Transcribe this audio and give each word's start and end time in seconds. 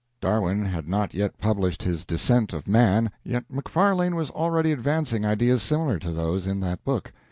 Darwin 0.19 0.65
had 0.65 0.87
not 0.89 1.13
yet 1.13 1.37
published 1.37 1.83
his 1.83 2.07
"Descent 2.07 2.53
of 2.53 2.67
Man," 2.67 3.11
yet 3.23 3.45
Macfarlane 3.51 4.15
was 4.15 4.31
already 4.31 4.71
advancing 4.71 5.23
ideas 5.25 5.61
similar 5.61 5.99
to 5.99 6.09
those 6.11 6.47
in 6.47 6.59
that 6.61 6.83
book. 6.83 7.13